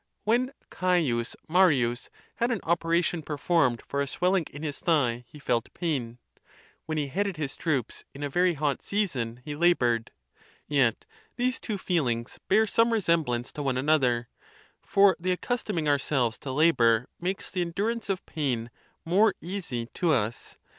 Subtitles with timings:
[0.23, 5.71] When Caius Marius had an operation performed for a swelling in his thigh, he felt
[5.75, 6.17] pain;
[6.87, 10.09] when he headed his troops in a very hot season, he labored.
[10.67, 14.27] Yet these two feelings bear some resemblance to one another;
[14.81, 18.71] for the accustoming ourselves to labor makes the endurance of pain
[19.05, 20.57] more easy to us.